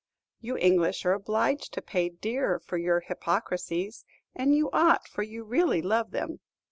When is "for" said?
2.59-2.75, 5.07-5.21